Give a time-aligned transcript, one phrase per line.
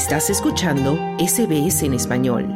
[0.00, 2.46] Estás escuchando SBS en español.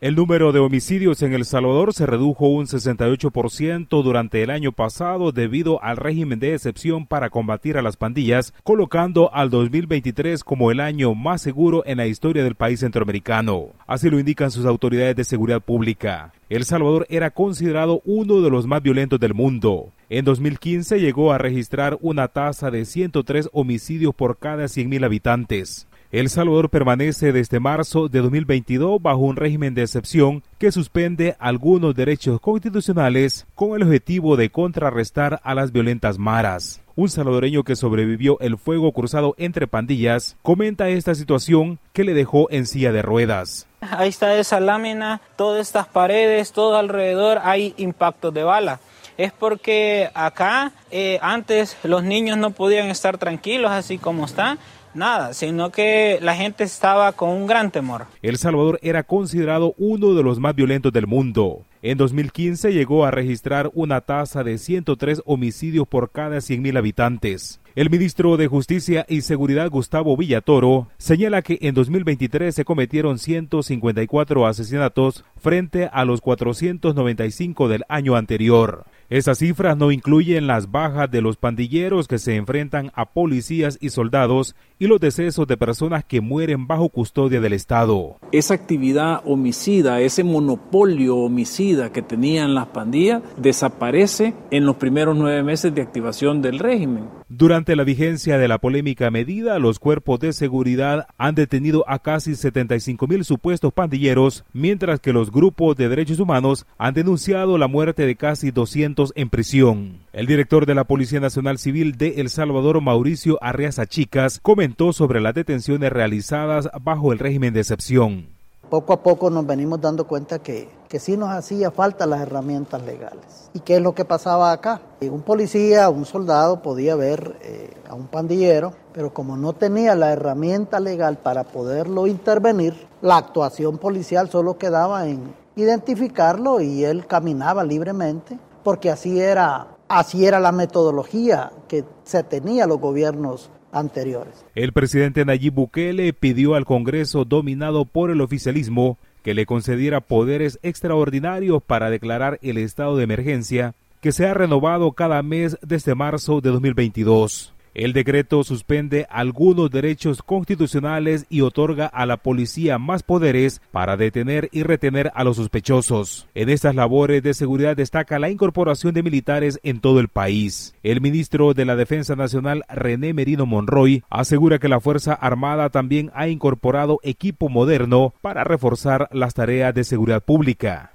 [0.00, 5.32] El número de homicidios en El Salvador se redujo un 68% durante el año pasado
[5.32, 10.78] debido al régimen de excepción para combatir a las pandillas, colocando al 2023 como el
[10.78, 13.70] año más seguro en la historia del país centroamericano.
[13.88, 16.32] Así lo indican sus autoridades de seguridad pública.
[16.48, 19.90] El Salvador era considerado uno de los más violentos del mundo.
[20.08, 25.88] En 2015 llegó a registrar una tasa de 103 homicidios por cada 100.000 habitantes.
[26.14, 31.92] El Salvador permanece desde marzo de 2022 bajo un régimen de excepción que suspende algunos
[31.96, 36.80] derechos constitucionales con el objetivo de contrarrestar a las violentas maras.
[36.94, 42.48] Un salvadoreño que sobrevivió el fuego cruzado entre pandillas comenta esta situación que le dejó
[42.48, 43.66] en silla de ruedas.
[43.80, 48.78] Ahí está esa lámina, todas estas paredes, todo alrededor hay impactos de bala
[49.16, 54.58] es porque acá eh, antes los niños no podían estar tranquilos así como están
[54.94, 58.06] nada, sino que la gente estaba con un gran temor.
[58.22, 61.64] El Salvador era considerado uno de los más violentos del mundo.
[61.82, 67.60] En 2015 llegó a registrar una tasa de 103 homicidios por cada 100.000 habitantes.
[67.76, 74.46] El ministro de Justicia y Seguridad Gustavo Villatoro señala que en 2023 se cometieron 154
[74.46, 78.84] asesinatos frente a los 495 del año anterior.
[79.10, 83.90] Esas cifras no incluyen las bajas de los pandilleros que se enfrentan a policías y
[83.90, 88.16] soldados y los decesos de personas que mueren bajo custodia del Estado.
[88.32, 95.42] Esa actividad homicida, ese monopolio homicida que tenían las pandillas, desaparece en los primeros nueve
[95.42, 97.04] meses de activación del régimen.
[97.28, 102.36] Durante la vigencia de la polémica medida, los cuerpos de seguridad han detenido a casi
[102.36, 108.06] 75 mil supuestos pandilleros, mientras que los grupos de derechos humanos han denunciado la muerte
[108.06, 110.00] de casi 200 en prisión.
[110.12, 115.20] El director de la Policía Nacional Civil de El Salvador, Mauricio Arreaza Chicas, comentó sobre
[115.20, 118.26] las detenciones realizadas bajo el régimen de excepción.
[118.70, 122.82] Poco a poco nos venimos dando cuenta que, que sí nos hacía falta las herramientas
[122.82, 123.50] legales.
[123.52, 124.80] ¿Y qué es lo que pasaba acá?
[125.00, 130.12] Un policía, un soldado podía ver eh, a un pandillero, pero como no tenía la
[130.12, 137.64] herramienta legal para poderlo intervenir, la actuación policial solo quedaba en identificarlo y él caminaba
[137.64, 144.44] libremente, porque así era, así era la metodología que se tenía los gobiernos anteriores.
[144.54, 150.58] El presidente Nayib Bukele pidió al Congreso dominado por el oficialismo que le concediera poderes
[150.62, 156.40] extraordinarios para declarar el estado de emergencia que se ha renovado cada mes desde marzo
[156.40, 157.54] de 2022.
[157.74, 164.48] El decreto suspende algunos derechos constitucionales y otorga a la policía más poderes para detener
[164.52, 166.28] y retener a los sospechosos.
[166.36, 170.72] En estas labores de seguridad destaca la incorporación de militares en todo el país.
[170.84, 176.12] El ministro de la Defensa Nacional, René Merino Monroy, asegura que la Fuerza Armada también
[176.14, 180.92] ha incorporado equipo moderno para reforzar las tareas de seguridad pública.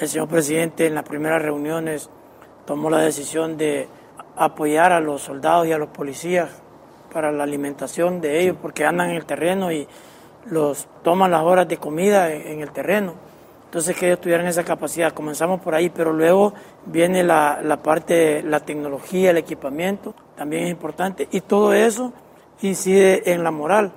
[0.00, 2.08] El señor presidente en las primeras reuniones
[2.64, 3.88] tomó la decisión de
[4.36, 6.48] apoyar a los soldados y a los policías
[7.12, 9.86] para la alimentación de ellos, porque andan en el terreno y
[10.46, 13.14] los toman las horas de comida en el terreno.
[13.66, 15.12] Entonces que ellos tuvieran esa capacidad.
[15.12, 16.52] Comenzamos por ahí, pero luego
[16.84, 21.26] viene la, la parte, la tecnología, el equipamiento, también es importante.
[21.30, 22.12] Y todo eso
[22.60, 23.92] incide en la moral.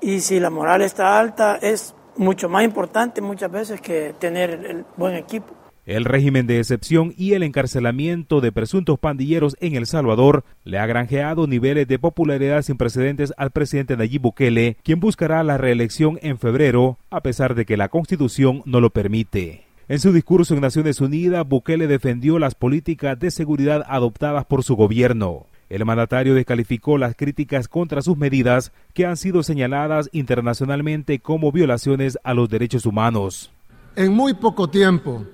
[0.00, 4.84] Y si la moral está alta, es mucho más importante muchas veces que tener el
[4.96, 5.54] buen equipo.
[5.90, 10.86] El régimen de excepción y el encarcelamiento de presuntos pandilleros en El Salvador le ha
[10.86, 16.38] granjeado niveles de popularidad sin precedentes al presidente Nayib Bukele, quien buscará la reelección en
[16.38, 19.64] febrero, a pesar de que la Constitución no lo permite.
[19.88, 24.76] En su discurso en Naciones Unidas, Bukele defendió las políticas de seguridad adoptadas por su
[24.76, 25.46] gobierno.
[25.68, 32.16] El mandatario descalificó las críticas contra sus medidas que han sido señaladas internacionalmente como violaciones
[32.22, 33.50] a los derechos humanos.
[33.96, 35.26] En muy poco tiempo,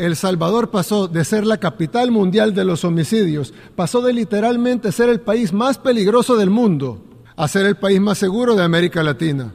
[0.00, 5.08] el Salvador pasó de ser la capital mundial de los homicidios, pasó de literalmente ser
[5.08, 7.04] el país más peligroso del mundo
[7.36, 9.52] a ser el país más seguro de América Latina.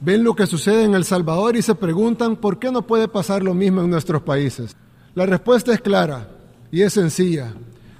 [0.00, 3.42] Ven lo que sucede en El Salvador y se preguntan por qué no puede pasar
[3.42, 4.76] lo mismo en nuestros países.
[5.14, 6.28] La respuesta es clara
[6.70, 7.54] y es sencilla.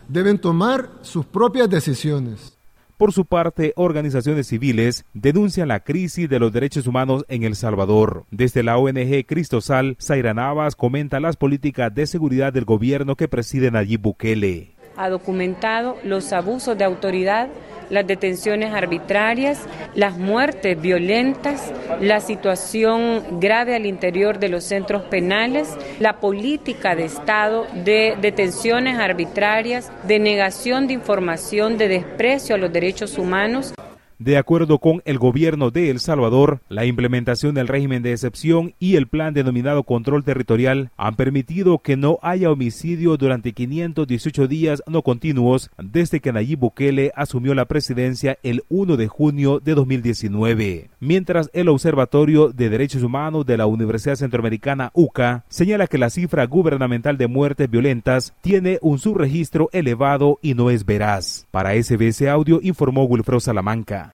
[0.09, 2.54] Deben tomar sus propias decisiones.
[2.96, 8.25] Por su parte, organizaciones civiles denuncian la crisis de los derechos humanos en El Salvador.
[8.31, 13.73] Desde la ONG Cristosal, Zaira Navas comenta las políticas de seguridad del gobierno que preside
[13.73, 14.75] Nayib Bukele.
[14.96, 17.49] Ha documentado los abusos de autoridad
[17.91, 25.69] las detenciones arbitrarias, las muertes violentas, la situación grave al interior de los centros penales,
[26.01, 32.73] la política de Estado de detenciones arbitrarias, de negación de información, de desprecio a los
[32.73, 33.75] derechos humanos.
[34.19, 38.96] De acuerdo con el gobierno de El Salvador, la implementación del régimen de excepción y
[38.96, 45.02] el plan denominado control territorial han permitido que no haya homicidio durante 518 días no
[45.02, 50.90] continuos desde que Nayib Bukele asumió la presidencia el 1 de junio de 2019.
[51.00, 56.46] Mientras el Observatorio de Derechos Humanos de la Universidad Centroamericana UCA señala que la cifra
[56.46, 61.46] gubernamental de muertes violentas tiene un subregistro elevado y no es veraz.
[61.50, 64.13] Para SBS Audio informó Wilfredo Salamanca.